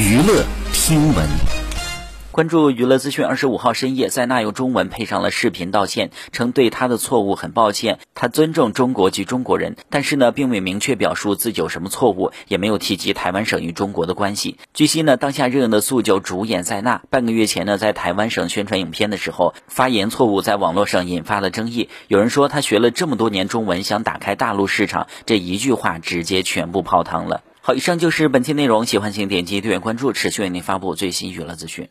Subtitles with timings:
[0.00, 1.28] 娱乐听闻。
[2.32, 3.22] 关注娱乐资讯。
[3.22, 14.56] 二十五号深夜，塞纳用中文配上了视频道歉，称对他的错误很抱歉，他尊重中国及中国人，但是呢，并未明确表述自己有什么错误，也没有提及台湾省与中国的关系。
[14.72, 21.90] 据悉呢，当下热映的素九主演塞纳，半个月前呢，在台湾省宣传影片的时候，发言错误在网络上引发了争议。
[22.08, 27.42] 有人说他学了这么多年中文，想打开大陆市场，这一句话直接全部泡汤了。
[27.62, 31.90] 好，以上就是本期内容，喜欢请点击订阅关注，持续为您发布最新娱乐资讯。